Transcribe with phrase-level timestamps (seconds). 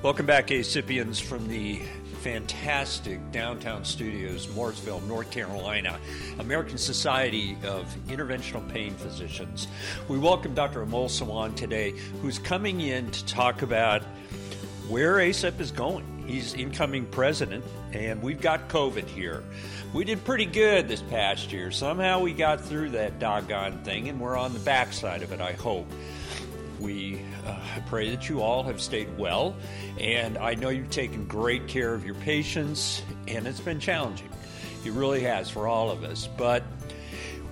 [0.00, 1.80] Welcome back, ASIPians, from the
[2.22, 5.98] fantastic downtown studios, Mooresville, North Carolina,
[6.38, 9.66] American Society of Interventional Pain Physicians.
[10.06, 10.86] We welcome Dr.
[10.86, 14.04] Amol Soin today, who's coming in to talk about
[14.88, 16.06] where ASIPP is going.
[16.28, 19.42] He's incoming president, and we've got COVID here.
[19.92, 21.72] We did pretty good this past year.
[21.72, 25.54] Somehow we got through that doggone thing, and we're on the backside of it, I
[25.54, 25.90] hope.
[26.80, 27.56] We uh,
[27.86, 29.56] pray that you all have stayed well,
[29.98, 34.28] and I know you've taken great care of your patients, and it's been challenging.
[34.84, 36.28] It really has for all of us.
[36.38, 36.62] But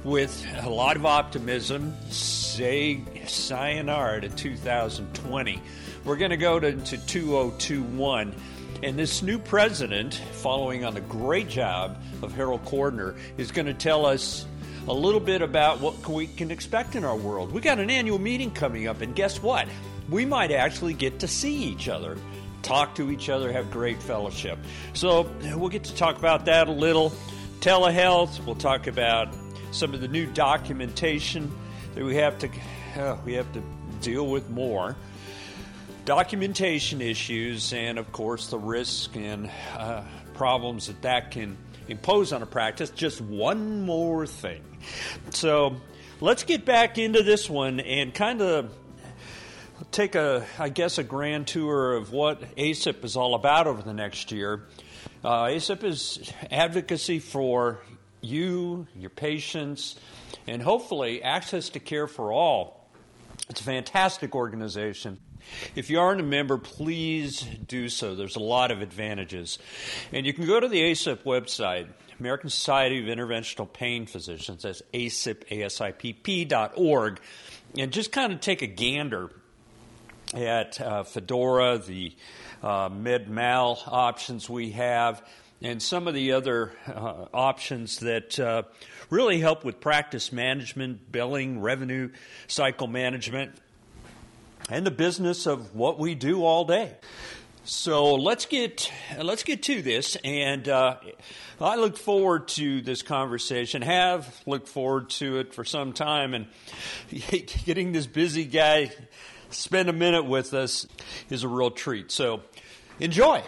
[0.05, 5.61] with a lot of optimism, say sayonara to 2020.
[6.05, 8.35] We're going to go to, to 2021.
[8.83, 13.75] And this new president, following on the great job of Harold Cordner, is going to
[13.75, 14.47] tell us
[14.89, 17.53] a little bit about what we can expect in our world.
[17.53, 19.69] We got an annual meeting coming up, and guess what?
[20.09, 22.17] We might actually get to see each other,
[22.63, 24.59] talk to each other, have great fellowship.
[24.93, 27.13] So we'll get to talk about that a little.
[27.61, 29.35] Telehealth, we'll talk about
[29.73, 31.51] some of the new documentation
[31.95, 32.49] that we have to
[32.97, 33.63] uh, we have to
[34.01, 34.97] deal with more
[36.05, 40.03] documentation issues and of course the risk and uh,
[40.35, 41.57] problems that that can
[41.89, 44.63] impose on a practice just one more thing
[45.31, 45.77] so
[46.21, 48.73] let's get back into this one and kind of
[49.91, 53.95] take a i guess a grand tour of what ASIPP is all about over the
[53.95, 54.63] next year
[55.25, 57.81] uh, ASIPP is advocacy for
[58.21, 59.97] you, your patients,
[60.47, 62.76] and hopefully access to care for all.
[63.49, 65.19] It's a fantastic organization.
[65.75, 68.15] If you aren't a member, please do so.
[68.15, 69.59] There's a lot of advantages.
[70.13, 71.87] And you can go to the ASIPP website,
[72.19, 77.21] American Society of Interventional Pain Physicians, that's ASIPP, A-S-I-P-P dot org,
[77.79, 79.31] and just kind of take a gander
[80.35, 82.13] at uh, Fedora, the
[82.63, 85.23] uh, med-mal options we have,
[85.63, 88.63] and some of the other uh, options that uh,
[89.11, 92.11] really help with practice management, billing, revenue
[92.47, 93.53] cycle management,
[94.69, 96.95] and the business of what we do all day.
[97.65, 100.99] So let's get let's get to this, and uh,
[101.61, 103.83] I look forward to this conversation.
[103.83, 106.47] Have looked forward to it for some time, and
[107.65, 108.93] getting this busy guy
[109.51, 110.87] spend a minute with us
[111.29, 112.13] is a real treat.
[112.13, 112.43] So
[113.01, 113.43] enjoy.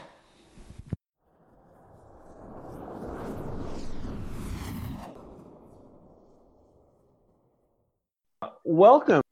[8.65, 9.23] Welcome,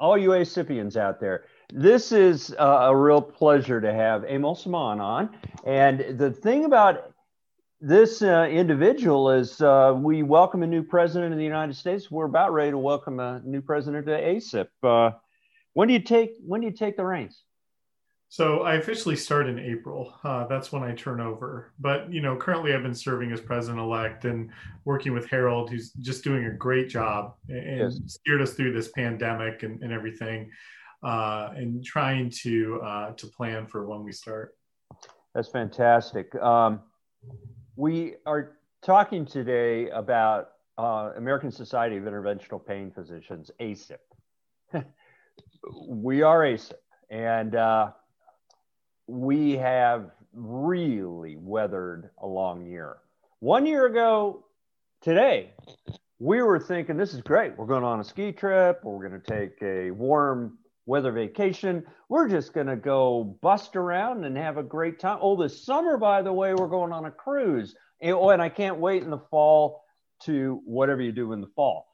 [0.00, 1.44] all you ASIPians out there.
[1.72, 5.30] This is uh, a real pleasure to have Amol Soin on.
[5.64, 7.12] And the thing about
[7.80, 12.10] this uh, individual is uh, we welcome a new president of the United States.
[12.10, 14.68] We're about ready to welcome a new president to ASIPP.
[14.82, 15.16] Uh,
[15.74, 17.42] when do you take when do you take the reins?
[18.36, 20.12] So I officially start in April.
[20.22, 21.72] Uh, that's when I turn over.
[21.78, 24.50] But you know, currently I've been serving as president elect and
[24.84, 27.98] working with Harold, who's just doing a great job and yes.
[28.08, 30.50] steered us through this pandemic and, and everything,
[31.02, 34.54] uh, and trying to uh, to plan for when we start.
[35.34, 36.34] That's fantastic.
[36.34, 36.82] Um,
[37.74, 43.96] we are talking today about uh, American Society of Interventional Pain Physicians, ASIPP.
[45.88, 46.74] we are ASIPP,
[47.08, 47.92] and uh,
[49.06, 52.98] we have really weathered a long year.
[53.40, 54.44] One year ago
[55.00, 55.52] today,
[56.18, 57.56] we were thinking this is great.
[57.56, 61.84] We're going on a ski trip, or we're going to take a warm weather vacation.
[62.08, 65.18] We're just going to go bust around and have a great time.
[65.20, 67.74] Oh, this summer, by the way, we're going on a cruise.
[68.02, 69.84] Oh, and I can't wait in the fall
[70.24, 71.86] to whatever you do in the fall.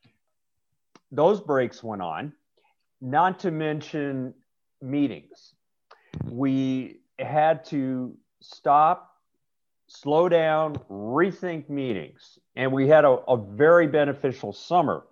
[1.11, 2.33] Those breaks went on,
[3.01, 4.35] not to mention
[4.81, 5.55] meetings.
[6.25, 9.17] We had to stop,
[9.87, 12.39] slow down, rethink meetings.
[12.57, 15.05] And we had a, a very beneficial summer.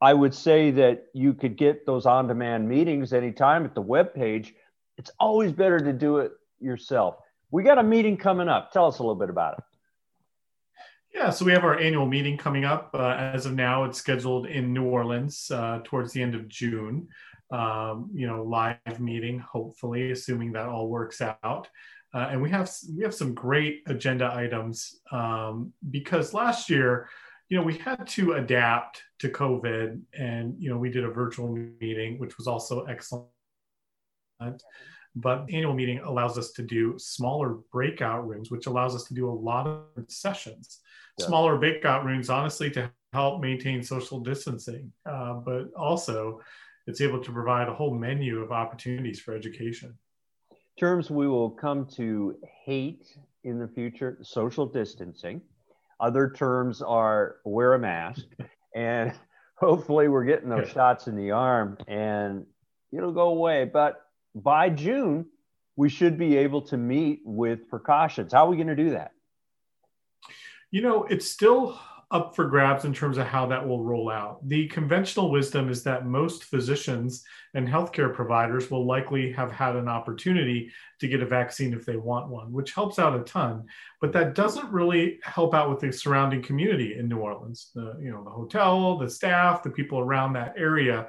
[0.00, 4.14] I would say that you could get those on demand meetings anytime at the web
[4.14, 4.54] page.
[4.98, 7.16] It's always better to do it yourself.
[7.50, 8.72] We got a meeting coming up.
[8.72, 9.64] Tell us a little bit about it.
[11.14, 12.90] Yeah, so we have our annual meeting coming up.
[12.92, 17.08] Uh, as of now, it's scheduled in New Orleans uh, towards the end of June
[17.54, 21.68] um, you know, live meeting, hopefully, assuming that all works out.
[22.12, 27.08] Uh, and we have we have some great agenda items um, because last year,
[27.48, 31.56] you know, we had to adapt to COVID, and you know, we did a virtual
[31.80, 33.28] meeting, which was also excellent.
[35.16, 39.30] But annual meeting allows us to do smaller breakout rooms, which allows us to do
[39.30, 40.80] a lot of sessions.
[41.18, 41.26] Yeah.
[41.26, 46.40] Smaller breakout rooms, honestly, to help maintain social distancing, uh, but also
[46.86, 49.96] it's able to provide a whole menu of opportunities for education.
[50.78, 53.06] terms we will come to hate
[53.44, 55.40] in the future social distancing.
[56.00, 58.24] Other terms are wear a mask.
[58.74, 59.12] and
[59.56, 62.44] hopefully, we're getting those shots in the arm and
[62.92, 63.64] it'll go away.
[63.64, 64.00] But
[64.34, 65.26] by June,
[65.76, 68.32] we should be able to meet with precautions.
[68.32, 69.12] How are we going to do that?
[70.70, 71.78] You know, it's still
[72.14, 74.38] up for grabs in terms of how that will roll out.
[74.48, 77.24] The conventional wisdom is that most physicians
[77.54, 80.70] and healthcare providers will likely have had an opportunity
[81.00, 83.64] to get a vaccine if they want one, which helps out a ton.
[84.00, 87.70] But that doesn't really help out with the surrounding community in New Orleans.
[87.74, 91.08] The you know the hotel, the staff, the people around that area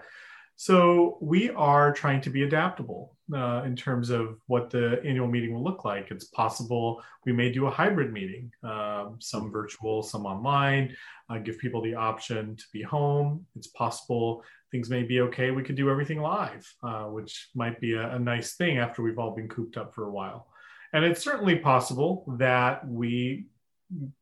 [0.57, 5.53] so we are trying to be adaptable uh, in terms of what the annual meeting
[5.53, 6.11] will look like.
[6.11, 10.95] It's possible we may do a hybrid meeting, um, some virtual, some online,
[11.29, 13.45] uh, give people the option to be home.
[13.55, 15.51] It's possible things may be okay.
[15.51, 19.19] We could do everything live, uh, which might be a, a nice thing after we've
[19.19, 20.47] all been cooped up for a while.
[20.93, 23.47] And it's certainly possible that we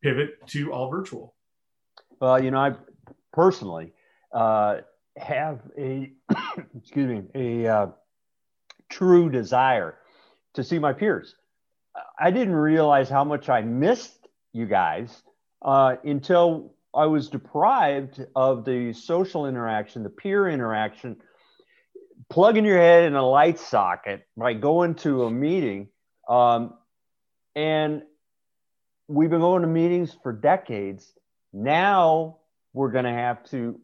[0.02, 1.36] pivot to all virtual.
[2.20, 2.72] Well, you know, I
[3.32, 3.94] personally,
[4.32, 4.78] uh,
[5.18, 6.12] have a
[6.78, 7.88] excuse me a uh,
[8.90, 9.96] true desire
[10.54, 11.36] to see my peers.
[12.20, 15.24] I didn't realize how much I missed you guys
[15.62, 21.18] uh, until I was deprived of the social interaction, the peer interaction,
[22.30, 25.90] plugging your head in a light socket by going to a meeting.
[26.28, 26.76] Um,
[27.56, 28.04] and
[29.08, 31.14] we've been going to meetings for decades.
[31.52, 32.38] Now
[32.74, 33.80] we're going to have to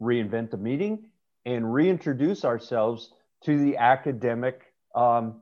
[0.00, 1.06] reinvent the meeting
[1.44, 3.12] and reintroduce ourselves
[3.44, 4.62] to the academic
[4.94, 5.40] um,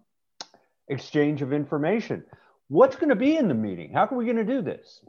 [0.89, 2.25] exchange of information.
[2.69, 3.93] What's going to be in the meeting?
[3.93, 5.01] How are we going to do this?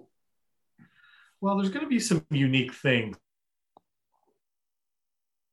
[1.42, 3.18] Well, there's going to be some unique things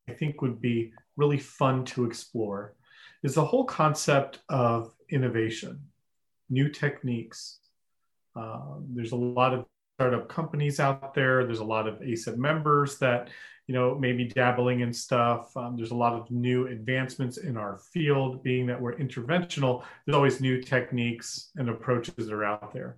[0.07, 2.75] I think would be really fun to explore
[3.23, 5.79] is the whole concept of innovation,
[6.49, 7.59] new techniques.
[8.35, 9.65] Uh, there's a lot of
[9.97, 11.45] startup companies out there.
[11.45, 13.29] There's a lot of ASIPP members that
[13.67, 15.55] you know, maybe dabbling in stuff.
[15.57, 19.83] Um, there's a lot of new advancements in our field, being that we're interventional.
[20.05, 22.97] There's always new techniques and approaches that are out there.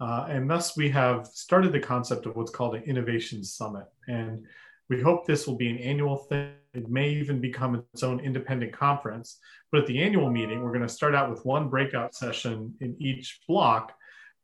[0.00, 3.86] Uh, and thus, we have started the concept of what's called an innovation summit.
[4.06, 4.44] And
[4.88, 6.52] we hope this will be an annual thing.
[6.74, 9.38] It may even become its own independent conference.
[9.70, 12.96] But at the annual meeting, we're going to start out with one breakout session in
[13.00, 13.94] each block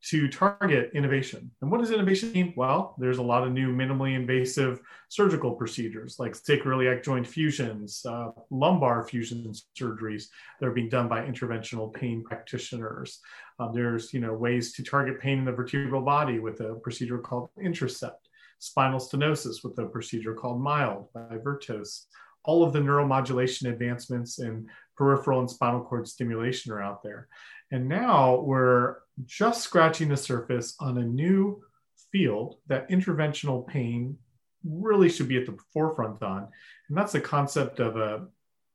[0.03, 1.51] to target innovation.
[1.61, 2.55] And what does innovation mean?
[2.57, 8.29] Well, there's a lot of new minimally invasive surgical procedures like sacroiliac joint fusions, uh,
[8.51, 10.25] lumbar fusion surgeries
[10.59, 13.21] that are being done by interventional pain practitioners.
[13.59, 17.19] Um, there's you know ways to target pain in the vertebral body with a procedure
[17.19, 22.07] called Intracept, spinal stenosis with a procedure called Mild by Vertos.
[22.45, 27.29] All of the neuromodulation advancements in peripheral and spinal cord stimulation are out there.
[27.71, 31.63] And now we're just scratching the surface on a new
[32.11, 34.19] field that interventional pain
[34.65, 36.49] really should be at the forefront on.
[36.89, 38.27] And that's the concept of a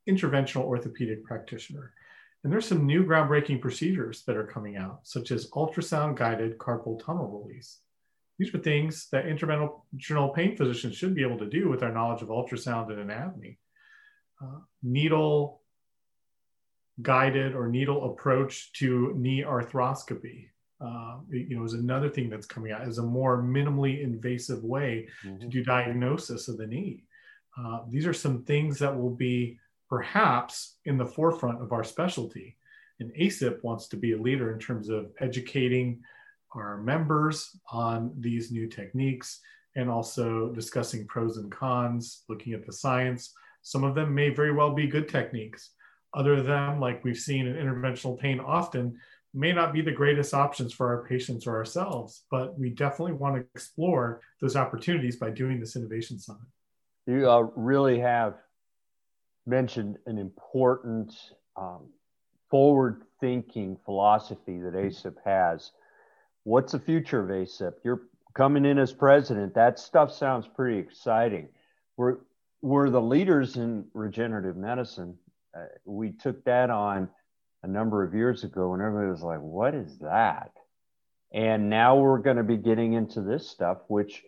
[0.07, 1.94] interventional orthopedic practitioner.
[2.44, 7.03] And there's some new groundbreaking procedures that are coming out, such as ultrasound guided carpal
[7.03, 7.80] tunnel release.
[8.38, 12.21] These are things that interventional pain physicians should be able to do with our knowledge
[12.21, 13.57] of ultrasound and anatomy.
[14.42, 15.61] Uh, needle
[17.02, 20.47] guided or needle approach to knee arthroscopy.
[20.81, 25.07] Uh, you know, is another thing that's coming out is a more minimally invasive way
[25.25, 25.40] mm-hmm.
[25.40, 27.04] to do diagnosis of the knee.
[27.57, 29.57] Uh, these are some things that will be
[29.90, 32.57] perhaps in the forefront of our specialty.
[32.99, 36.02] And ASIPP wants to be a leader in terms of educating
[36.54, 39.42] our members on these new techniques
[39.75, 43.33] and also discussing pros and cons, looking at the science.
[43.61, 45.71] Some of them may very well be good techniques
[46.16, 48.98] other than like we've seen in interventional pain often
[49.34, 53.36] may not be the greatest options for our patients or ourselves but we definitely want
[53.36, 56.42] to explore those opportunities by doing this innovation summit.
[57.06, 58.36] You uh, really have
[59.45, 61.14] mentioned an important
[61.56, 61.90] um,
[62.50, 65.72] forward thinking philosophy that ASIPP has.
[66.44, 68.02] What's the future of ASIPP you're
[68.36, 69.56] coming in as president.
[69.56, 71.48] That stuff sounds pretty exciting.
[71.98, 72.18] We're
[72.62, 75.18] we're the leaders in regenerative medicine
[75.56, 77.09] uh, we took that on
[77.64, 80.52] a number of years ago, and everybody was like, "What is that?"
[81.31, 84.24] And now we're going to be getting into this stuff, which,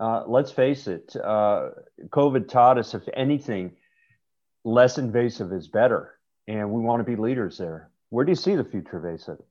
[0.00, 1.70] uh, let's face it, uh,
[2.08, 3.76] COVID taught us, if anything,
[4.64, 7.90] less invasive is better, and we want to be leaders there.
[8.10, 9.42] Where do you see the future of ASIPP?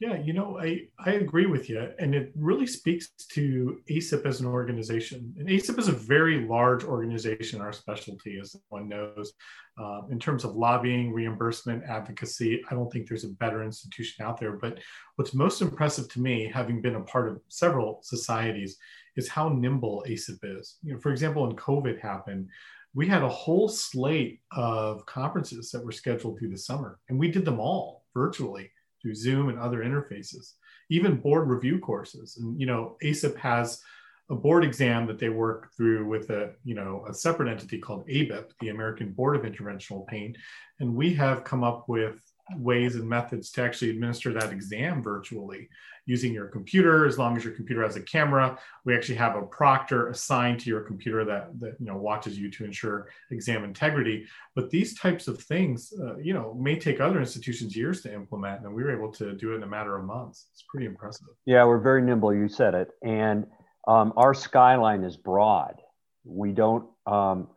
[0.00, 1.88] Yeah, you know, I, I agree with you.
[2.00, 5.32] And it really speaks to ASIPP as an organization.
[5.38, 9.32] And ASIPP is a very large organization, our specialty, as one knows.
[9.78, 14.38] Uh, in terms of lobbying, reimbursement, advocacy, I don't think there's a better institution out
[14.40, 14.56] there.
[14.56, 14.80] But
[15.14, 18.76] what's most impressive to me, having been a part of several societies,
[19.16, 20.76] is how nimble ASIPP is.
[20.82, 22.48] You know, for example, when COVID happened,
[22.94, 27.30] we had a whole slate of conferences that were scheduled through the summer, and we
[27.30, 28.70] did them all virtually
[29.04, 30.54] through Zoom and other interfaces,
[30.88, 32.38] even board review courses.
[32.38, 33.82] And, you know, ASIPP has
[34.30, 38.08] a board exam that they work through with a, you know, a separate entity called
[38.08, 40.34] ABIPP, the American Board of Interventional Pain.
[40.80, 42.18] And we have come up with
[42.56, 45.68] ways and methods to actually administer that exam virtually
[46.06, 47.06] using your computer.
[47.06, 50.70] As long as your computer has a camera we actually have a proctor assigned to
[50.70, 54.26] your computer that, that you know watches you to ensure exam integrity.
[54.54, 58.64] But these types of things uh, you know may take other institutions years to implement
[58.64, 60.46] and we were able to do it in a matter of months.
[60.52, 61.28] It's pretty impressive.
[61.46, 62.34] Yeah we're very nimble.
[62.34, 62.90] You said it.
[63.02, 63.46] And
[63.86, 65.80] um, our skyline is broad.
[66.24, 67.48] We don't um,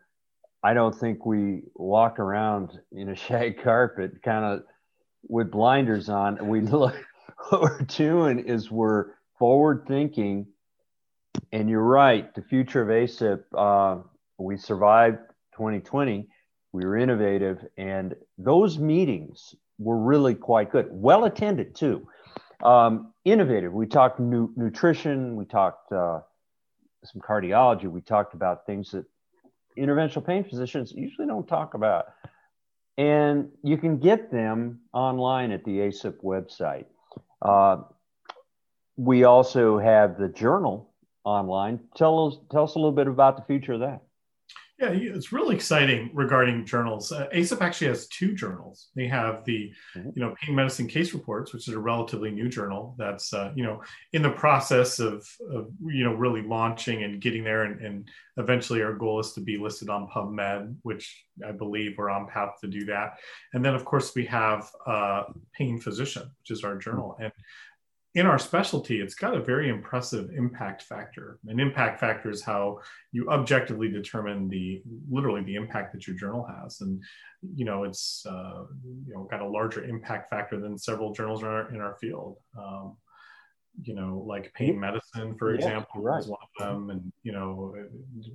[0.64, 4.64] i don't think we walk around in a shag carpet kind of
[5.24, 6.48] with blinders on.
[6.48, 6.96] We look
[7.50, 10.48] what we're doing is we're forward thinking,
[11.52, 12.34] and you're right.
[12.34, 14.02] The future of ASIPP, uh,
[14.38, 15.20] we survived
[15.54, 16.28] 2020.
[16.74, 20.88] We were innovative, and those meetings were really quite good.
[20.90, 22.08] Well attended too.
[22.64, 23.72] Um, innovative.
[23.72, 25.36] We talked nu- nutrition.
[25.36, 26.22] We talked uh,
[27.04, 27.86] some cardiology.
[27.86, 29.06] We talked about things that
[29.78, 32.08] interventional pain physicians usually don't talk about
[32.98, 36.86] and you can get them online at the ASIPP website.
[37.42, 37.84] Uh,
[38.96, 40.90] we also have the journal
[41.24, 41.80] online.
[41.96, 44.02] Tell us, tell us a little bit about the future of that.
[44.80, 47.12] Yeah, it's really exciting regarding journals.
[47.12, 48.90] Uh, ASIPP actually has two journals.
[48.96, 50.10] They have the, mm-hmm.
[50.14, 53.64] you know, pain medicine case reports, which is a relatively new journal that's, uh, you
[53.64, 53.82] know,
[54.14, 57.64] in the process of, of, you know, really launching and getting there.
[57.64, 62.12] And, and eventually our goal is to be listed on PubMed, which I believe we're
[62.12, 63.18] on path to do that.
[63.54, 67.18] And then, of course, we have uh, Pain Physician, which is our journal.
[67.20, 67.32] And
[68.16, 71.40] in our specialty, it's got a very impressive impact factor.
[71.48, 72.80] An impact factor is how
[73.12, 77.04] you objectively determine the literally the impact that your journal has, and
[77.56, 78.64] you know it's uh,
[79.06, 82.38] you know got a larger impact factor than several journals in our in our field.
[82.58, 82.98] Um,
[83.84, 86.20] you know, like pain medicine, for yeah, example, right.
[86.20, 87.76] is one of them, and you know,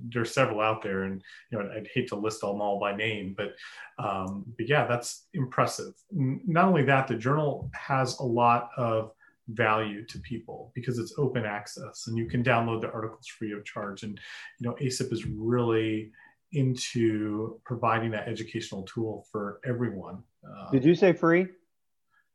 [0.09, 3.35] there's several out there, and you know, I'd hate to list them all by name,
[3.37, 3.53] but
[3.99, 5.93] um, but yeah, that's impressive.
[6.11, 9.11] Not only that, the journal has a lot of
[9.49, 13.65] value to people because it's open access and you can download the articles free of
[13.65, 14.03] charge.
[14.03, 14.19] And
[14.59, 16.11] you know ASIPP is really
[16.53, 20.23] into providing that educational tool for everyone.
[20.47, 21.47] Uh, did you say free?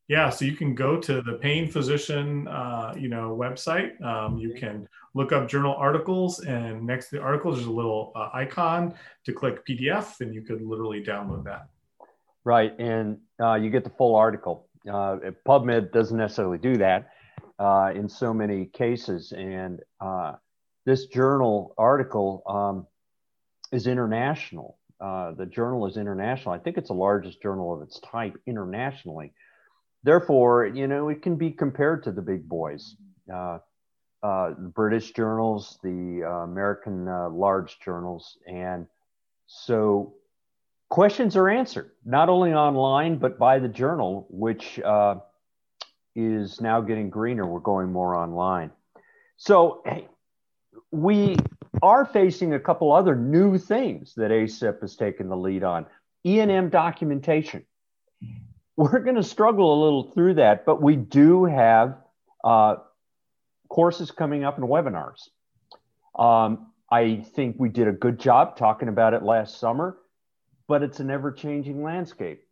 [0.08, 4.00] Yeah so you can go to the pain physician uh, you know website.
[4.02, 8.12] Um, you can look up journal articles and next to the articles there's a little
[8.14, 11.68] uh, icon to click pdf and you could literally download that.
[12.44, 15.16] Right and uh, you get the full article uh,
[15.46, 17.10] PubMed doesn't necessarily do that
[17.58, 19.32] uh, in so many cases.
[19.36, 20.34] And uh,
[20.84, 22.86] this journal article um,
[23.72, 24.78] is international.
[25.00, 26.54] Uh, the journal is international.
[26.54, 29.32] I think it's the largest journal of its type internationally.
[30.02, 32.96] Therefore, you know, it can be compared to the big boys.
[33.32, 33.58] Uh,
[34.22, 38.36] uh, the British journals, the American large journals.
[38.46, 38.86] And
[39.46, 40.14] so
[40.88, 45.16] questions are answered not only online but by the journal which uh,
[46.18, 47.46] is now getting greener.
[47.46, 48.72] We're going more online.
[49.36, 49.84] So
[50.90, 51.36] we
[51.80, 55.86] are facing a couple other new things that ASIPP has taken the lead on.
[56.26, 57.64] E&m documentation.
[58.76, 61.98] We're going to struggle a little through that but we do have
[62.42, 62.76] uh,
[63.68, 65.28] courses coming up and webinars.
[66.18, 69.98] Um, i think we did a good job talking about it last summer
[70.68, 72.42] but it's an ever changing landscape.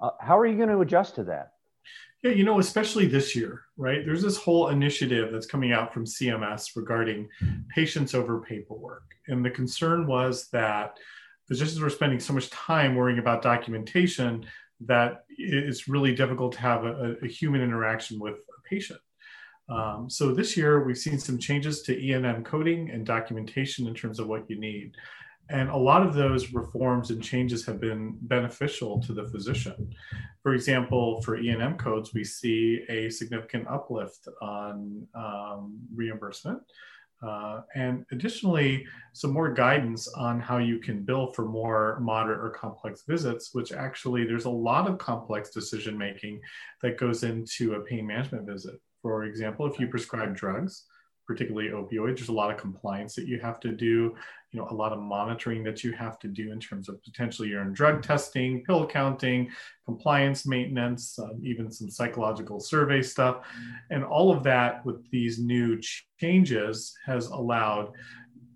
[0.00, 1.52] Uh, how are you going to adjust to that?
[2.22, 4.04] Yeah, you know, especially this year, right?
[4.04, 7.28] There's this whole initiative that's coming out from CMS regarding
[7.74, 9.04] patients over paperwork.
[9.28, 10.98] And the concern was that
[11.46, 14.46] physicians were spending so much time worrying about documentation
[14.80, 19.00] that it's really difficult to have a, a human interaction with a patient.
[19.68, 24.18] Um, so this year, we've seen some changes to E&M coding and documentation in terms
[24.18, 24.94] of what you need.
[25.50, 29.94] And a lot of those reforms and changes have been beneficial to the physician.
[30.42, 36.60] For example, for E&M codes, we see a significant uplift on um, reimbursement.
[37.26, 42.50] Uh, and additionally, some more guidance on how you can bill for more moderate or
[42.50, 46.40] complex visits, which actually there's a lot of complex decision making
[46.82, 48.74] that goes into a pain management visit.
[49.02, 50.84] For example, if you prescribe drugs,
[51.28, 52.16] particularly opioids.
[52.16, 54.16] There's a lot of compliance that you have to do,
[54.50, 57.50] you know, a lot of monitoring that you have to do in terms of potentially
[57.50, 59.50] urine drug testing, pill counting,
[59.84, 63.46] compliance maintenance, uh, even some psychological survey stuff.
[63.90, 65.78] And all of that with these new
[66.18, 67.92] changes has allowed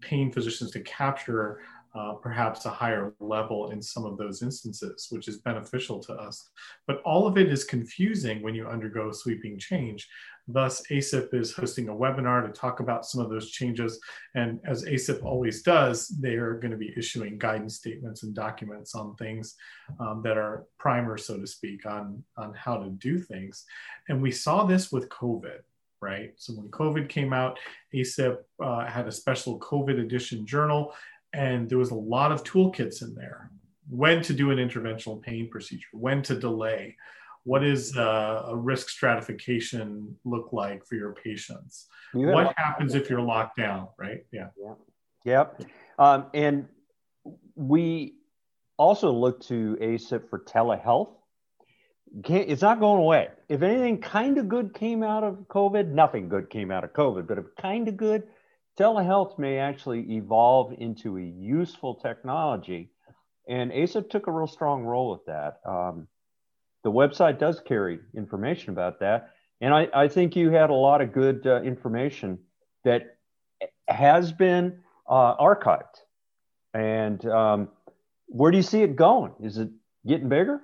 [0.01, 1.61] pain physicians to capture
[1.95, 6.51] uh, perhaps a higher level in some of those instances, which is beneficial to us.
[6.87, 10.09] But all of it is confusing when you undergo sweeping change.
[10.49, 14.01] Thus, ASIPP is hosting a webinar to talk about some of those changes.
[14.35, 18.95] And as ASIPP always does, they are going to be issuing guidance statements and documents
[18.95, 19.55] on things
[20.01, 23.65] um, that are primers, so to speak, on, on how to do things.
[24.09, 25.61] And we saw this with COVID
[26.03, 26.33] right?
[26.37, 27.59] So when COVID came out,
[27.95, 30.93] ASIPP uh, had a special COVID edition journal,
[31.33, 33.51] and there was a lot of toolkits in there.
[33.89, 36.97] When to do an interventional pain procedure, when to delay,
[37.45, 41.87] what is uh, a risk stratification look like for your patients?
[42.15, 44.25] You what happens if you're locked down, right?
[44.33, 44.49] Yeah.
[44.61, 44.75] yeah.
[45.25, 45.63] Yep.
[45.99, 46.69] Um, and
[47.55, 48.15] we
[48.77, 51.11] also look to ASIPP for telehealth.
[52.23, 53.29] Can't, it's not going away.
[53.49, 57.27] If anything kind of good came out of COVID, nothing good came out of COVID,
[57.27, 58.25] but if kind of good,
[58.79, 62.91] telehealth may actually evolve into a useful technology.
[63.49, 65.61] And ASA took a real strong role with that.
[65.67, 66.09] Um,
[66.85, 69.31] the website does carry information about that.
[69.61, 72.39] And I, I think you had a lot of good uh, information
[72.85, 73.17] that
[73.89, 76.03] has been uh, archived.
[76.75, 77.69] And um,
[78.27, 79.35] where do you see it going?
[79.41, 79.71] Is it
[80.07, 80.61] getting bigger?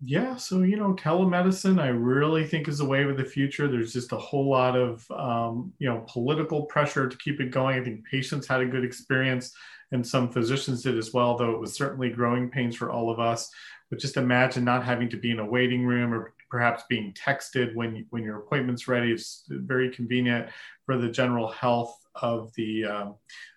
[0.00, 3.68] Yeah, so you know, telemedicine, I really think is the wave of the future.
[3.68, 7.80] There's just a whole lot of um, you know political pressure to keep it going.
[7.80, 9.54] I think patients had a good experience,
[9.92, 11.36] and some physicians did as well.
[11.36, 13.50] Though it was certainly growing pains for all of us.
[13.88, 17.74] But just imagine not having to be in a waiting room or perhaps being texted
[17.74, 19.10] when when your appointment's ready.
[19.12, 20.48] It's very convenient
[20.84, 23.14] for the general health of the um,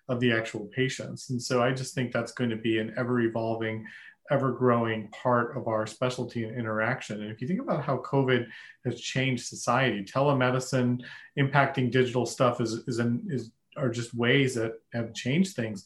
[0.08, 1.28] of the actual patients.
[1.30, 3.84] And so I just think that's going to be an ever evolving
[4.30, 7.22] ever growing part of our specialty and interaction.
[7.22, 8.46] And if you think about how COVID
[8.84, 11.02] has changed society, telemedicine
[11.38, 15.84] impacting digital stuff is, is, an, is are just ways that have changed things.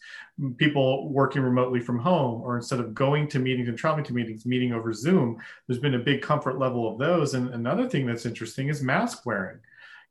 [0.57, 4.47] People working remotely from home, or instead of going to meetings and traveling to meetings,
[4.47, 7.35] meeting over Zoom, there's been a big comfort level of those.
[7.35, 9.59] And another thing that's interesting is mask wearing.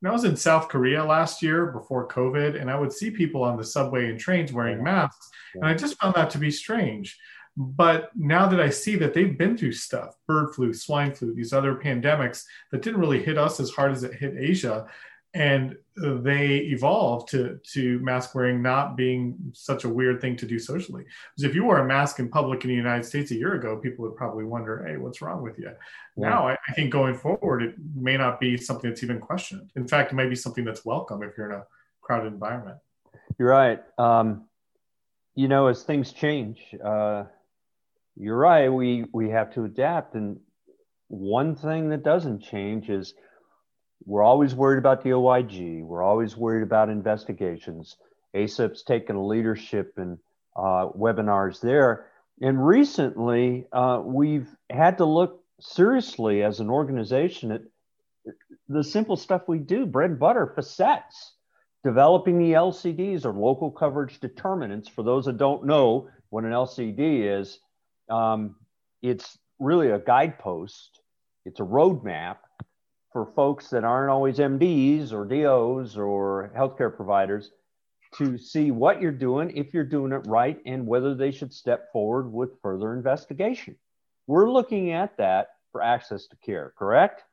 [0.01, 3.43] And I was in South Korea last year before COVID, and I would see people
[3.43, 5.29] on the subway and trains wearing masks.
[5.53, 7.19] And I just found that to be strange.
[7.57, 11.53] But now that I see that they've been through stuff, bird flu, swine flu, these
[11.53, 14.87] other pandemics that didn't really hit us as hard as it hit Asia,
[15.33, 20.59] and they evolved to to mask wearing not being such a weird thing to do
[20.59, 21.03] socially.
[21.03, 23.77] Because if you wore a mask in public in the United States a year ago,
[23.77, 25.71] people would probably wonder, "Hey, what's wrong with you?"
[26.17, 26.29] Yeah.
[26.29, 29.71] Now, I, I, think going forward, it may not be something that's even questioned.
[29.75, 31.65] In fact, it might be something that's welcome if you're in a
[32.01, 32.77] crowded environment.
[33.37, 33.81] You're right.
[33.97, 34.45] Um,
[35.35, 37.23] you know, as things change, uh,
[38.21, 38.69] you're right.
[38.69, 40.39] We we have to adapt, and
[41.07, 43.15] one thing that doesn't change is
[44.05, 45.83] we're always worried about the OIG.
[45.83, 47.97] We're always worried about investigations.
[48.35, 50.19] ASIPP's taken leadership in
[50.55, 52.07] uh, webinars there.
[52.41, 57.61] And recently, uh, we've had to look seriously as an organization at
[58.69, 61.33] the simple stuff we do bread and butter, facets,
[61.83, 64.87] developing the LCDs or local coverage determinants.
[64.87, 67.59] For those that don't know what an LCD is,
[68.11, 68.55] um,
[69.01, 71.01] it's really a guidepost,
[71.45, 72.37] it's a roadmap
[73.13, 77.51] for folks that aren't always MDs or DOs or healthcare providers
[78.17, 81.91] to see what you're doing, if you're doing it right, and whether they should step
[81.91, 83.75] forward with further investigation.
[84.27, 87.23] We're looking at that for access to care, correct?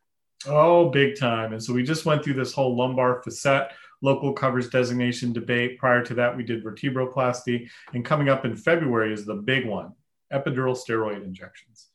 [0.46, 1.52] Oh, big time.
[1.52, 3.68] And so we just went through this whole lumbar facet
[4.00, 5.78] local coverage designation debate.
[5.78, 7.68] Prior to that, we did vertebroplasty.
[7.92, 9.92] And coming up in February is the big one
[10.32, 11.88] epidural steroid injections.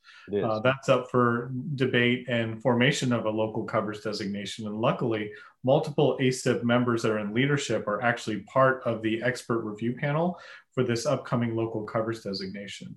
[0.49, 4.65] Uh, that's up for debate and formation of a local coverage designation.
[4.67, 5.31] And luckily,
[5.63, 10.39] multiple ASIPP members that are in leadership are actually part of the expert review panel
[10.71, 12.95] for this upcoming local coverage designation.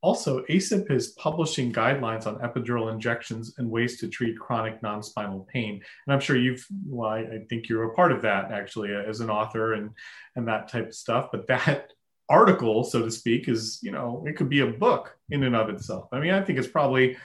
[0.00, 5.80] Also, ASIPP is publishing guidelines on epidural injections and ways to treat chronic non-spinal pain.
[6.06, 9.20] And I'm sure you've, well, I, I think you're a part of that actually as
[9.20, 9.90] an author and,
[10.36, 11.30] and that type of stuff.
[11.32, 11.94] But that
[12.28, 15.68] article, so to speak, is you know it could be a book in and of
[15.68, 16.08] itself.
[16.12, 17.16] I mean, I think it's probably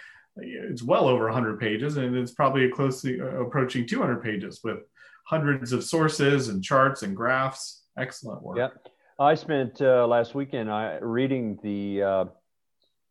[0.42, 4.80] it's well over 100 pages, and it's probably close to uh, approaching 200 pages with
[5.26, 7.84] hundreds of sources and charts and graphs.
[7.98, 8.58] Excellent work.
[8.58, 8.88] Yep.
[9.20, 12.26] I spent uh, last weekend uh, reading the, uh,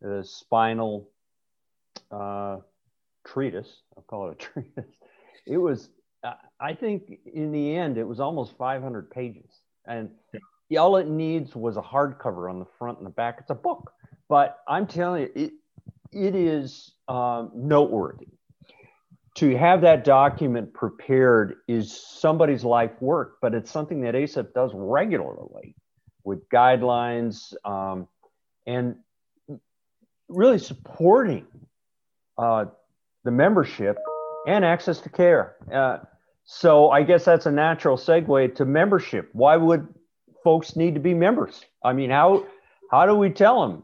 [0.01, 1.11] the spinal
[2.11, 2.59] uh,
[3.27, 3.83] treatise.
[3.97, 4.93] I'll call it a treatise.
[5.47, 5.91] It was,
[6.61, 9.51] I think, in the end, it was almost 500 pages,
[9.87, 10.41] and yeah.
[10.77, 13.37] All it needs was a hardcover on the front and the back.
[13.41, 13.93] It's a book,
[14.29, 15.53] but I'm telling you, it
[16.13, 18.29] it is um, noteworthy
[19.39, 24.73] to have that document prepared is somebody's life work, but it's something that ASIPP does
[24.75, 25.77] regularly
[26.25, 28.09] with guidelines um,
[28.67, 28.97] and
[30.29, 31.47] really supporting
[32.37, 32.65] uh,
[33.23, 33.97] the membership
[34.49, 35.55] and access to care.
[35.73, 35.99] Uh,
[36.45, 39.29] so I guess that's a natural segue to membership.
[39.35, 39.87] Why would
[40.49, 41.65] folks need to be members?
[41.85, 42.47] I mean, how
[42.91, 43.83] how do we tell them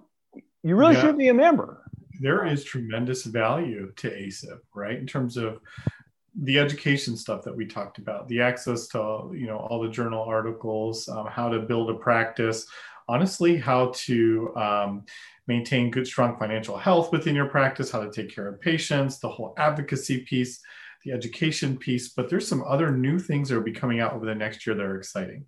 [0.63, 1.03] you really yeah.
[1.03, 1.85] should be a member?
[2.21, 4.99] there is tremendous value to ASIPP, right?
[4.99, 5.61] In terms of
[6.43, 10.23] the education stuff that we talked about, the access to you know all the journal
[10.23, 12.67] articles, um, how to build a practice,
[13.09, 15.05] honestly, how to um,
[15.47, 19.29] maintain good, strong financial health within your practice, how to take care of patients, the
[19.29, 20.61] whole advocacy piece,
[21.05, 22.09] the education piece.
[22.09, 24.75] But there's some other new things that will be coming out over the next year
[24.75, 25.45] that are exciting.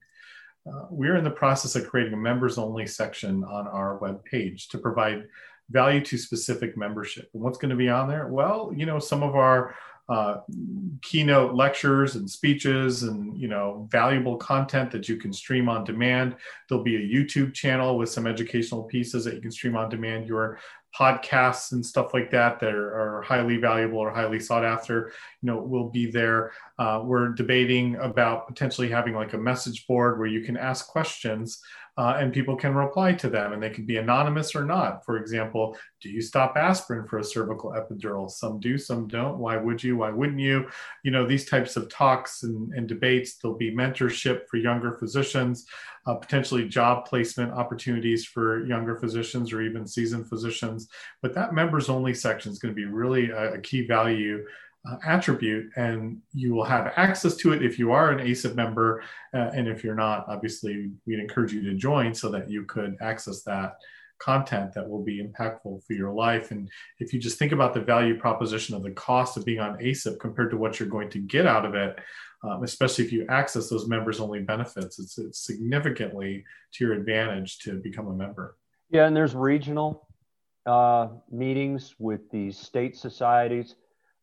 [0.68, 4.68] Uh, we're in the process of creating a members only section on our web page
[4.68, 5.26] to provide
[5.70, 7.28] value to specific membership.
[7.34, 8.28] And what's going to be on there?
[8.28, 9.74] Well, you know, some of our
[10.08, 10.38] uh,
[11.02, 16.36] keynote lectures and speeches and you know valuable content that you can stream on demand
[16.68, 20.28] there'll be a youtube channel with some educational pieces that you can stream on demand
[20.28, 20.60] your
[20.96, 25.58] podcasts and stuff like that that are, highly valuable or highly sought after you know
[25.58, 26.52] will be there.
[26.78, 31.60] Uh, we're debating about potentially having like a message board where you can ask questions
[31.98, 35.04] uh, and people can reply to them and they can be anonymous or not.
[35.04, 38.30] For example, do you stop aspirin for a cervical epidural?
[38.30, 39.38] Some do, some don't.
[39.38, 39.96] Why would you?
[39.96, 40.68] Why wouldn't you?
[41.04, 45.66] You know, these types of talks and, and debates, there'll be mentorship for younger physicians,
[46.06, 50.88] uh, potentially job placement opportunities for younger physicians or even seasoned physicians.
[51.22, 54.44] But that members only section is going to be really a, a key value
[54.88, 59.02] uh, attribute and you will have access to it if you are an ASIPP member.
[59.34, 62.96] Uh, and if you're not, obviously, we'd encourage you to join so that you could
[63.00, 63.76] access that
[64.18, 66.50] content that will be impactful for your life.
[66.50, 69.78] And if you just think about the value proposition of the cost of being on
[69.78, 71.98] ASIPP compared to what you're going to get out of it,
[72.42, 77.58] um, especially if you access those members only benefits, it's, it's significantly to your advantage
[77.60, 78.56] to become a member.
[78.90, 80.06] Yeah, and there's regional
[80.64, 83.74] uh, meetings with the state societies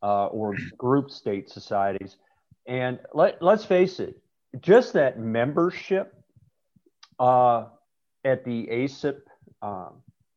[0.03, 2.17] uh, or group state societies.
[2.67, 4.21] And let, let's face it,
[4.61, 6.13] just that membership
[7.19, 7.65] uh,
[8.23, 9.21] at the ASIPP
[9.61, 9.93] um,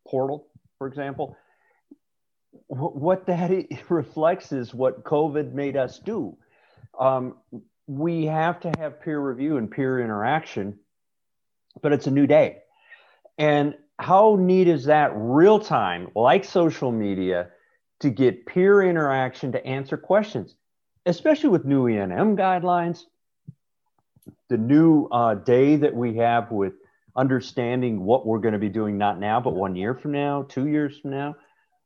[0.07, 0.49] portal,
[0.79, 1.37] for example,
[2.69, 3.51] what that
[3.89, 6.37] reflects is what COVID made us do.
[6.99, 7.37] Um,
[7.87, 10.79] we have to have peer review and peer interaction,
[11.83, 12.59] but it's a new day.
[13.39, 17.51] And how neat is that real time, like social media,
[18.01, 20.55] to get peer interaction to answer questions,
[21.07, 23.05] especially with new E&M guidelines,
[24.49, 26.75] the new uh, day that we have with
[27.17, 30.69] understanding what we're going to be doing not now, but one year from now, two
[30.69, 31.37] years from now.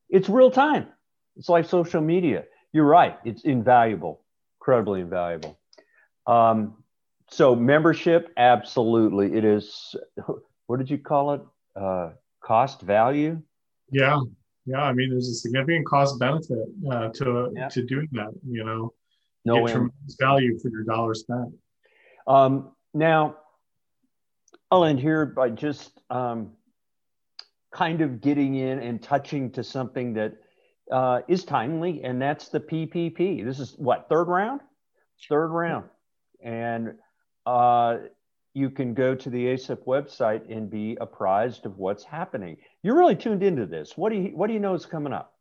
[0.08, 0.88] It's real time.
[1.36, 2.44] It's like social media.
[2.72, 3.16] You're right.
[3.24, 4.20] It's invaluable,
[4.60, 5.58] incredibly invaluable.
[6.26, 6.82] Um,
[7.28, 9.36] so membership, absolutely.
[9.36, 9.94] It is.
[10.66, 11.40] What did you call it?
[11.74, 13.42] Uh, cost value.
[13.90, 14.20] Yeah,
[14.66, 17.68] yeah, I mean, there's a significant cost benefit uh, to yeah.
[17.68, 18.30] to doing that.
[18.46, 18.92] You know,
[19.44, 21.54] no get tremendous value for your dollar spent.
[22.26, 23.36] Um, now,
[24.70, 26.52] I'll end here by just um,
[27.72, 30.34] kind of getting in and touching to something that
[30.92, 33.44] uh, is timely, and that's the PPP.
[33.44, 34.60] This is what third round,
[35.28, 35.86] third round,
[36.42, 36.94] and
[37.46, 37.98] uh,
[38.54, 42.56] you can go to the ASIPP website and be apprised of what's happening.
[42.82, 43.96] You're really tuned into this.
[43.96, 45.34] What do you what do you know is coming up?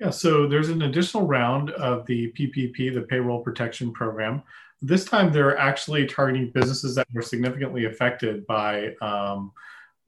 [0.00, 4.42] Yeah, so there's an additional round of the PPP, the Payroll Protection Program.
[4.82, 9.52] This time, they're actually targeting businesses that were significantly affected by um,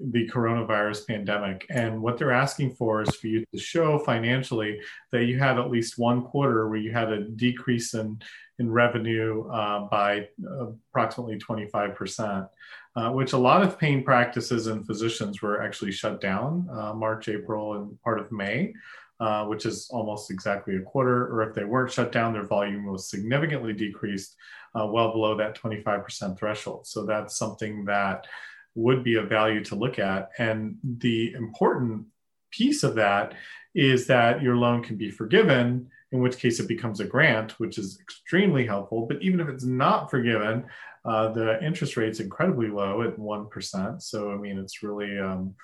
[0.00, 1.66] the coronavirus pandemic.
[1.70, 4.80] And what they're asking for is for you to show financially
[5.12, 8.20] that you had at least one quarter where you had a decrease in,
[8.58, 10.28] in revenue uh, by
[10.60, 12.48] approximately 25%,
[12.96, 17.28] uh, which a lot of pain practices and physicians were actually shut down uh, March,
[17.28, 18.72] April, and part of May.
[19.18, 22.84] Uh, which is almost exactly a quarter, or if they weren't shut down, their volume
[22.84, 24.36] was significantly decreased,
[24.78, 26.86] uh, well below that 25% threshold.
[26.86, 28.26] So that's something that
[28.74, 30.28] would be of value to look at.
[30.36, 32.04] And the important
[32.50, 33.32] piece of that
[33.74, 37.78] is that your loan can be forgiven in which case it becomes a grant, which
[37.78, 39.06] is extremely helpful.
[39.06, 40.64] But even if it's not forgiven,
[41.04, 44.02] uh, the interest rate's incredibly low at 1%.
[44.02, 45.54] So, I mean, it's really, um,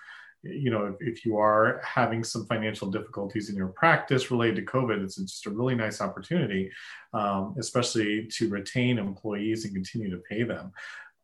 [0.43, 4.73] you know, if, if, you are having some financial difficulties in your practice related to
[4.73, 6.71] COVID, it's just a really nice opportunity,
[7.13, 10.73] um, especially to retain employees and continue to pay them.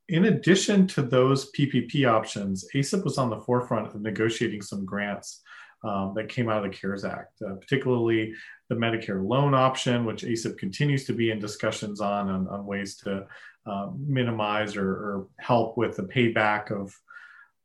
[0.09, 5.43] In addition to those PPP options, ASIPP was on the forefront of negotiating some grants
[5.85, 8.35] um, that came out of the CARES Act, uh, particularly
[8.69, 12.97] the Medicare loan option, which ASIPP continues to be in discussions on, on, on ways
[12.97, 13.27] to
[13.67, 16.95] uh, minimize or, or, help with the payback of,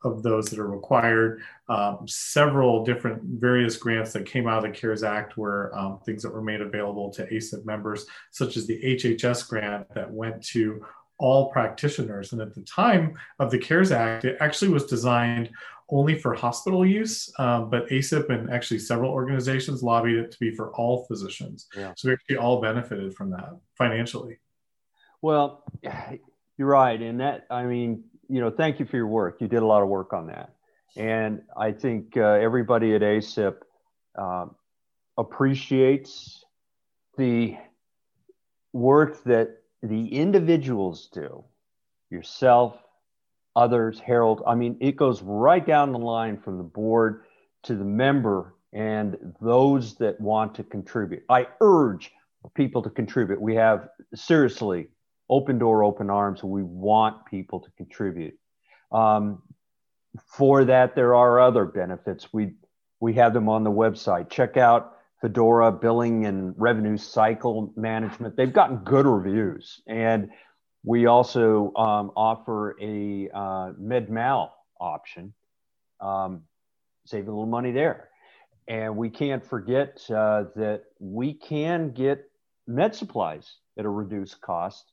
[0.03, 1.41] of those that are required.
[1.69, 6.23] Um, several different various grants that came out of the CARES Act were um, things
[6.23, 10.85] that were made available to ASIPP members, such as the HHS grant that went to
[11.19, 12.31] all practitioners.
[12.31, 15.49] And at the time of the CARES Act, it actually was designed
[15.89, 20.55] only for hospital use, um, but ASIPP and actually several organizations lobbied it to be
[20.55, 21.67] for all physicians.
[21.75, 21.93] Yeah.
[21.95, 24.39] So we actually all benefited from that financially.
[25.21, 25.63] Well,
[26.57, 26.99] you're right.
[27.01, 29.39] And that, I mean, you know, thank you for your work.
[29.39, 30.55] You did a lot of work on that.
[30.95, 33.55] And I think uh, everybody at ASIPP
[34.17, 34.45] uh,
[35.17, 36.43] appreciates
[37.17, 37.57] the
[38.71, 41.43] work that the individuals do,
[42.09, 42.77] yourself,
[43.55, 44.41] others, Harold.
[44.47, 47.23] I mean, it goes right down the line from the board
[47.63, 51.23] to the member and those that want to contribute.
[51.29, 52.11] I urge
[52.55, 53.41] people to contribute.
[53.41, 54.87] We have seriously
[55.29, 56.43] open door, open arms.
[56.43, 58.37] We want people to contribute.
[58.91, 59.41] Um,
[60.25, 62.31] for that, there are other benefits.
[62.31, 62.53] We
[62.99, 64.29] we have them on the website.
[64.29, 68.35] Check out Fedora billing and revenue cycle management.
[68.35, 69.81] They've gotten good reviews.
[69.87, 70.31] And
[70.83, 75.33] we also um, offer a uh, med mal option,
[76.01, 76.41] um,
[77.05, 78.09] save a little money there.
[78.67, 82.29] And we can't forget uh, that we can get
[82.67, 84.91] med supplies at a reduced cost,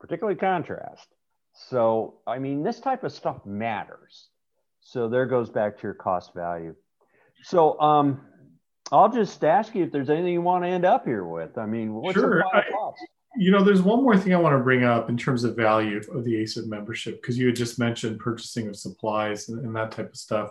[0.00, 1.08] particularly contrast.
[1.52, 4.28] So, I mean, this type of stuff matters.
[4.80, 6.74] So, there goes back to your cost value.
[7.42, 8.22] So, um,
[8.90, 11.58] I'll just ask you if there's anything you want to end up here with.
[11.58, 12.38] I mean, what's sure.
[12.38, 13.02] the final thoughts?
[13.36, 16.00] You know, there's one more thing I want to bring up in terms of value
[16.12, 19.92] of the ASIPP membership, because you had just mentioned purchasing of supplies and, and, that
[19.92, 20.50] type of stuff.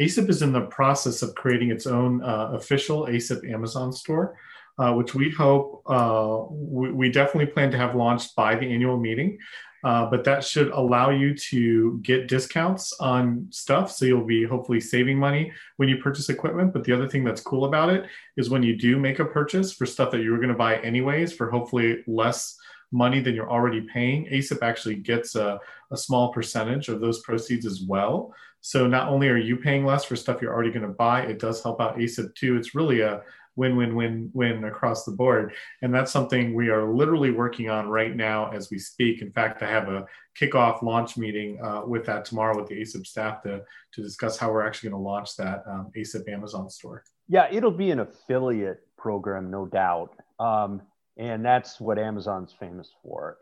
[0.00, 4.38] ASIPP is in the process of creating its own uh, official ASIPP Amazon store,
[4.78, 8.96] uh, which we hope uh, we, we, definitely plan to have launched by the annual
[8.96, 9.38] meeting.
[9.84, 13.90] Uh, but that should allow you to get discounts on stuff.
[13.90, 16.72] So you'll be hopefully saving money when you purchase equipment.
[16.72, 18.04] But the other thing that's cool about it
[18.36, 20.76] is when you do make a purchase for stuff that you were going to buy
[20.78, 22.56] anyways for hopefully less
[22.92, 25.58] money than you're already paying, ASIPP actually gets a,
[25.90, 28.32] a small percentage of those proceeds as well.
[28.60, 31.40] So not only are you paying less for stuff you're already going to buy, it
[31.40, 32.56] does help out ASIPP too.
[32.56, 33.22] It's really a
[33.56, 35.54] win win win win across the board.
[35.82, 39.22] And that's something we are literally working on right now as we speak.
[39.22, 40.06] In fact i have a
[40.40, 43.62] kickoff launch meeting uh, with that tomorrow with the ASIPP staff to
[43.92, 47.04] to discuss how we're actually going to launch that um, ASIPP amazon store.
[47.28, 50.14] Yeah it'll be an affiliate program no doubt.
[50.38, 50.82] Um,
[51.18, 53.38] and that's what amazon's famous for.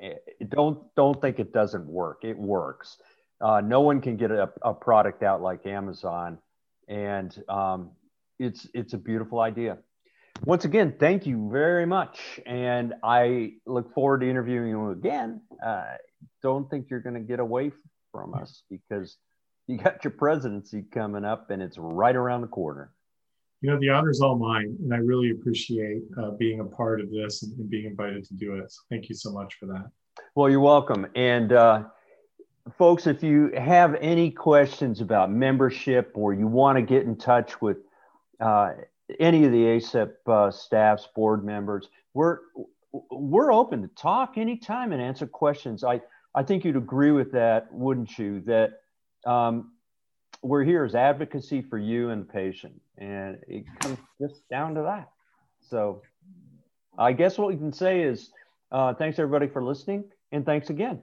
[0.48, 2.24] Don't don't think it doesn't work.
[2.24, 2.98] It works.
[3.40, 6.38] Uh, no one can get a, a, product out like amazon.
[6.88, 7.92] And um,
[8.38, 9.78] it's it's a beautiful idea
[10.44, 12.40] once again, thank you very much.
[12.46, 15.42] And I look forward to interviewing you again.
[15.64, 15.84] Uh,
[16.42, 17.72] don't think you're going to get away
[18.12, 19.18] from us because
[19.66, 22.92] you got your presidency coming up and it's right around the corner.
[23.60, 26.98] You know, the honor is all mine, and I really appreciate uh, being a part
[27.00, 28.72] of this and, being invited to do it.
[28.72, 29.90] So thank you so much for that.
[30.34, 31.06] Well, you're welcome.
[31.14, 31.84] And, uh,
[32.78, 37.60] folks, if you have any questions about membership or you want to get in touch
[37.60, 37.76] with
[38.40, 38.70] uh,
[39.18, 42.38] any of the ASIPP uh, staffs, board members, we're
[43.10, 45.84] we're open to talk anytime and answer questions.
[45.84, 46.00] I
[46.34, 48.40] I think you'd agree with that, wouldn't you?
[48.40, 48.80] That
[49.26, 49.72] um,
[50.42, 54.82] we're here as advocacy for you and the patient, and it comes just down to
[54.82, 55.10] that.
[55.60, 56.02] So,
[56.98, 58.30] I guess what we can say is
[58.72, 61.00] uh, thanks everybody for listening, and thanks again.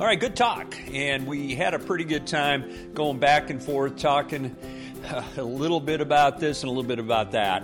[0.00, 0.74] All right, good talk.
[0.94, 4.56] And we had a pretty good time going back and forth talking
[5.36, 7.62] a little bit about this and a little bit about that.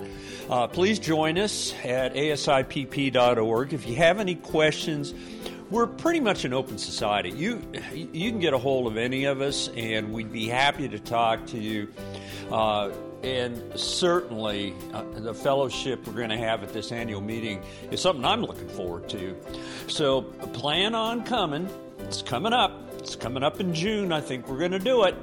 [0.51, 3.73] Uh, please join us at asipp.org.
[3.73, 5.15] If you have any questions,
[5.71, 7.31] we're pretty much an open society.
[7.31, 7.63] You
[7.95, 11.47] you can get a hold of any of us, and we'd be happy to talk
[11.47, 11.89] to you.
[12.53, 12.91] Uh,
[13.23, 18.27] and certainly, uh, the fellowship we're going to have at this annual meeting is something
[18.27, 19.35] I'm looking forward to.
[19.89, 21.71] So plan on coming.
[22.07, 22.89] It's coming up.
[22.99, 24.13] It's coming up in June.
[24.13, 25.17] I think we're going to do it.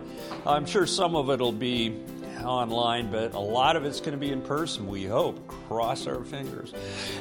[0.45, 1.97] I'm sure some of it will be
[2.43, 5.47] online, but a lot of it's going to be in person, we hope.
[5.47, 6.73] Cross our fingers.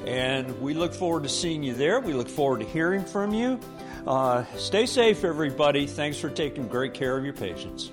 [0.05, 2.01] And we look forward to seeing you there.
[2.01, 3.61] We look forward to hearing from you.
[4.05, 5.87] Uh, stay safe, everybody.
[5.87, 7.93] Thanks for taking great care of your patients.